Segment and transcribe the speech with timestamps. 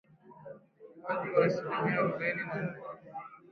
[0.93, 2.71] Ukuaji wa asilimia arubaini na nne